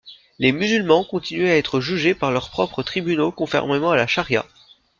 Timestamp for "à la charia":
3.91-4.47